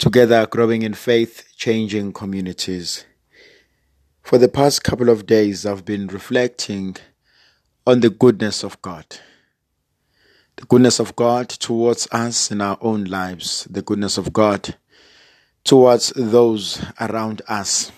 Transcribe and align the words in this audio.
together 0.00 0.46
growing 0.46 0.80
in 0.80 0.94
faith, 0.94 1.52
changing 1.56 2.10
communities. 2.10 3.04
For 4.22 4.38
the 4.38 4.48
past 4.48 4.82
couple 4.82 5.10
of 5.10 5.26
days, 5.26 5.66
I've 5.66 5.84
been 5.84 6.06
reflecting 6.06 6.96
on 7.86 8.00
the 8.00 8.08
goodness 8.08 8.64
of 8.64 8.80
God. 8.80 9.04
The 10.56 10.64
goodness 10.64 11.00
of 11.00 11.14
God 11.16 11.50
towards 11.50 12.08
us 12.12 12.50
in 12.50 12.62
our 12.62 12.78
own 12.80 13.04
lives, 13.04 13.68
the 13.70 13.82
goodness 13.82 14.16
of 14.16 14.32
God 14.32 14.74
towards 15.64 16.14
those 16.16 16.82
around 16.98 17.42
us. 17.46 17.92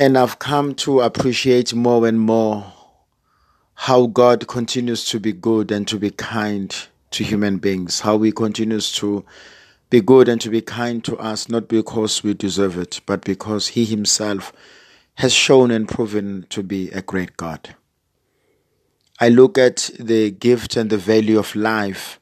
And 0.00 0.16
I've 0.16 0.38
come 0.38 0.74
to 0.76 1.00
appreciate 1.00 1.74
more 1.74 2.08
and 2.08 2.18
more 2.18 2.72
how 3.74 4.06
God 4.06 4.48
continues 4.48 5.04
to 5.10 5.20
be 5.20 5.32
good 5.32 5.70
and 5.70 5.86
to 5.88 5.98
be 5.98 6.10
kind 6.10 6.74
to 7.10 7.22
human 7.22 7.58
beings, 7.58 8.00
how 8.00 8.18
He 8.22 8.32
continues 8.32 8.92
to 8.94 9.26
be 9.94 10.00
good 10.00 10.28
and 10.28 10.40
to 10.40 10.50
be 10.50 10.60
kind 10.60 11.04
to 11.04 11.16
us, 11.18 11.48
not 11.48 11.68
because 11.68 12.24
we 12.24 12.34
deserve 12.34 12.76
it, 12.76 13.00
but 13.06 13.24
because 13.24 13.68
He 13.68 13.84
Himself 13.84 14.52
has 15.18 15.32
shown 15.32 15.70
and 15.70 15.88
proven 15.88 16.46
to 16.50 16.64
be 16.64 16.90
a 16.90 17.00
great 17.00 17.36
God. 17.36 17.76
I 19.20 19.28
look 19.28 19.56
at 19.56 19.92
the 20.00 20.32
gift 20.32 20.74
and 20.74 20.90
the 20.90 20.98
value 20.98 21.38
of 21.38 21.54
life, 21.54 22.18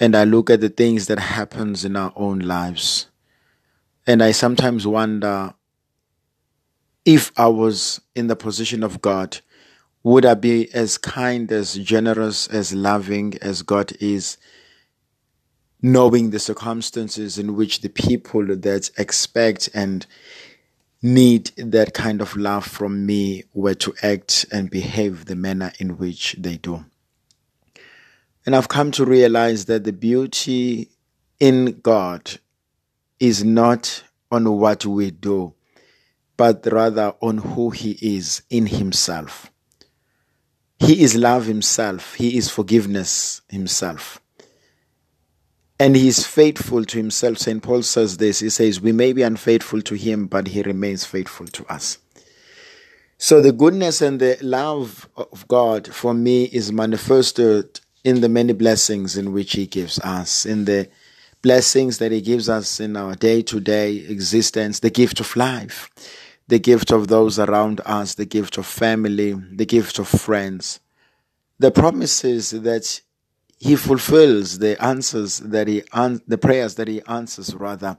and 0.00 0.16
I 0.16 0.24
look 0.24 0.50
at 0.50 0.60
the 0.60 0.70
things 0.70 1.06
that 1.06 1.20
happens 1.20 1.84
in 1.84 1.94
our 1.94 2.12
own 2.16 2.40
lives. 2.40 3.06
And 4.04 4.20
I 4.20 4.32
sometimes 4.32 4.84
wonder 4.84 5.54
if 7.04 7.30
I 7.36 7.46
was 7.46 8.00
in 8.16 8.26
the 8.26 8.34
position 8.34 8.82
of 8.82 9.00
God, 9.00 9.38
would 10.02 10.26
I 10.26 10.34
be 10.34 10.68
as 10.74 10.98
kind, 10.98 11.52
as 11.52 11.74
generous, 11.74 12.48
as 12.48 12.74
loving 12.74 13.34
as 13.40 13.62
God 13.62 13.92
is, 14.00 14.36
knowing 15.82 16.30
the 16.30 16.38
circumstances 16.38 17.36
in 17.38 17.56
which 17.56 17.80
the 17.80 17.88
people 17.88 18.46
that 18.46 18.90
expect 18.96 19.68
and 19.74 20.06
need 21.02 21.50
that 21.56 21.92
kind 21.92 22.20
of 22.20 22.36
love 22.36 22.64
from 22.64 23.04
me 23.04 23.42
were 23.52 23.74
to 23.74 23.92
act 24.02 24.46
and 24.52 24.70
behave 24.70 25.24
the 25.24 25.34
manner 25.34 25.72
in 25.80 25.98
which 25.98 26.36
they 26.38 26.56
do. 26.56 26.84
And 28.46 28.54
I've 28.54 28.68
come 28.68 28.92
to 28.92 29.04
realize 29.04 29.64
that 29.64 29.82
the 29.84 29.92
beauty 29.92 30.88
in 31.40 31.80
God 31.82 32.38
is 33.18 33.44
not 33.44 34.04
on 34.30 34.58
what 34.58 34.86
we 34.86 35.10
do, 35.10 35.54
but 36.36 36.64
rather 36.70 37.14
on 37.20 37.38
who 37.38 37.70
He 37.70 37.98
is 38.00 38.42
in 38.48 38.66
Himself. 38.66 39.50
He 40.78 41.02
is 41.02 41.16
love 41.16 41.46
Himself, 41.46 42.14
He 42.14 42.36
is 42.36 42.48
forgiveness 42.48 43.42
Himself. 43.48 44.21
And 45.82 45.96
he 45.96 46.06
is 46.06 46.24
faithful 46.24 46.84
to 46.84 46.96
himself. 46.96 47.38
St. 47.38 47.60
Paul 47.60 47.82
says 47.82 48.18
this. 48.18 48.38
He 48.38 48.50
says, 48.50 48.80
We 48.80 48.92
may 48.92 49.12
be 49.12 49.22
unfaithful 49.22 49.82
to 49.82 49.96
him, 49.96 50.28
but 50.28 50.46
he 50.46 50.62
remains 50.62 51.04
faithful 51.04 51.48
to 51.48 51.66
us. 51.66 51.98
So 53.18 53.42
the 53.42 53.50
goodness 53.50 54.00
and 54.00 54.20
the 54.20 54.38
love 54.42 55.08
of 55.16 55.48
God 55.48 55.88
for 55.88 56.14
me 56.14 56.44
is 56.44 56.70
manifested 56.70 57.80
in 58.04 58.20
the 58.20 58.28
many 58.28 58.52
blessings 58.52 59.16
in 59.16 59.32
which 59.32 59.54
he 59.54 59.66
gives 59.66 59.98
us, 59.98 60.46
in 60.46 60.66
the 60.66 60.88
blessings 61.42 61.98
that 61.98 62.12
he 62.12 62.20
gives 62.20 62.48
us 62.48 62.78
in 62.78 62.96
our 62.96 63.16
day 63.16 63.42
to 63.42 63.58
day 63.58 63.96
existence, 63.96 64.78
the 64.78 64.90
gift 64.90 65.18
of 65.18 65.34
life, 65.34 65.90
the 66.46 66.60
gift 66.60 66.92
of 66.92 67.08
those 67.08 67.40
around 67.40 67.80
us, 67.84 68.14
the 68.14 68.24
gift 68.24 68.56
of 68.56 68.66
family, 68.66 69.32
the 69.32 69.66
gift 69.66 69.98
of 69.98 70.06
friends, 70.06 70.78
the 71.58 71.72
promises 71.72 72.52
that 72.52 73.00
he 73.62 73.76
fulfills 73.76 74.58
the 74.58 74.82
answers 74.82 75.38
that 75.38 75.68
he 75.68 75.84
the 76.26 76.36
prayers 76.36 76.74
that 76.74 76.88
he 76.88 77.00
answers 77.06 77.54
rather 77.54 77.96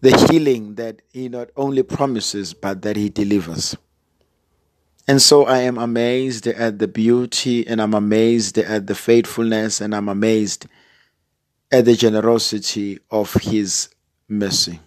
the 0.00 0.16
healing 0.26 0.76
that 0.76 1.02
he 1.12 1.28
not 1.28 1.50
only 1.54 1.82
promises 1.82 2.54
but 2.54 2.80
that 2.80 2.96
he 2.96 3.10
delivers. 3.10 3.76
And 5.06 5.20
so 5.20 5.44
i 5.44 5.58
am 5.58 5.76
amazed 5.76 6.46
at 6.46 6.78
the 6.78 6.88
beauty 6.88 7.66
and 7.66 7.82
i'm 7.82 7.92
amazed 7.92 8.56
at 8.56 8.86
the 8.86 8.94
faithfulness 8.94 9.82
and 9.82 9.94
i'm 9.94 10.08
amazed 10.08 10.66
at 11.70 11.84
the 11.84 11.94
generosity 11.94 13.00
of 13.10 13.34
his 13.34 13.90
mercy. 14.28 14.80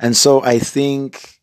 And 0.00 0.16
so 0.16 0.42
i 0.42 0.58
think 0.58 1.42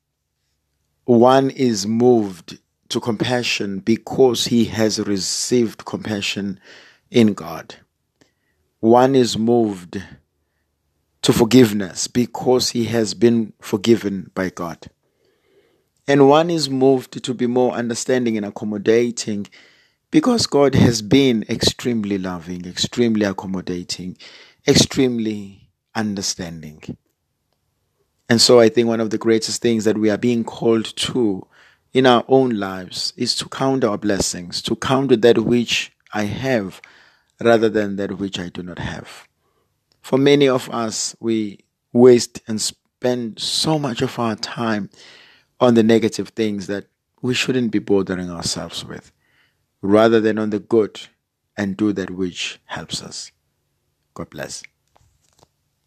one 1.03 1.51
is 1.51 1.85
moved 1.85 2.57
to 2.95 3.01
compassion 3.01 3.79
because 3.79 4.45
he 4.45 4.63
has 4.63 4.99
received 4.99 5.83
compassion 5.83 6.57
in 7.11 7.33
God. 7.33 7.75
One 8.79 9.15
is 9.15 9.37
moved 9.37 10.01
to 11.21 11.33
forgiveness 11.33 12.07
because 12.07 12.69
he 12.69 12.85
has 12.85 13.13
been 13.13 13.51
forgiven 13.59 14.31
by 14.33 14.49
God. 14.49 14.87
And 16.07 16.29
one 16.29 16.49
is 16.49 16.69
moved 16.69 17.21
to 17.21 17.33
be 17.33 17.47
more 17.47 17.73
understanding 17.73 18.37
and 18.37 18.45
accommodating 18.45 19.47
because 20.09 20.47
God 20.47 20.73
has 20.73 21.01
been 21.01 21.43
extremely 21.49 22.17
loving, 22.17 22.65
extremely 22.65 23.25
accommodating, 23.25 24.15
extremely 24.65 25.69
understanding. 25.93 26.81
And 28.29 28.39
so 28.39 28.61
I 28.61 28.69
think 28.69 28.87
one 28.87 29.01
of 29.01 29.09
the 29.09 29.17
greatest 29.17 29.61
things 29.61 29.83
that 29.83 29.97
we 29.97 30.09
are 30.09 30.17
being 30.17 30.45
called 30.45 30.95
to 30.95 31.45
in 31.95 32.05
our 32.05 32.25
own 32.27 32.49
lives 32.49 33.13
is 33.15 33.33
to 33.35 33.47
count 33.47 33.85
our 33.85 33.97
blessings, 33.97 34.61
to 34.61 34.75
count 34.75 35.21
that 35.21 35.37
which 35.37 35.93
I 36.13 36.25
have 36.25 36.81
rather 37.41 37.69
than 37.69 37.95
that 37.95 38.17
which 38.17 38.37
I 38.37 38.49
do 38.49 38.61
not 38.63 38.79
have. 38.79 39.29
For 40.01 40.17
many 40.17 40.49
of 40.49 40.69
us, 40.71 41.15
we 41.21 41.59
waste 41.93 42.41
and 42.49 42.59
spend 42.59 43.39
so 43.39 43.79
much 43.79 44.01
of 44.01 44.19
our 44.19 44.35
time 44.35 44.89
on 45.61 45.75
the 45.75 45.83
negative 45.83 46.29
things 46.29 46.67
that 46.67 46.87
we 47.21 47.33
shouldn't 47.33 47.71
be 47.71 47.79
bothering 47.79 48.29
ourselves 48.29 48.83
with, 48.83 49.13
rather 49.81 50.19
than 50.19 50.37
on 50.37 50.49
the 50.49 50.59
good 50.59 50.99
and 51.55 51.77
do 51.77 51.93
that 51.93 52.09
which 52.09 52.59
helps 52.65 53.01
us. 53.01 53.31
God 54.13 54.29
bless. 54.29 54.63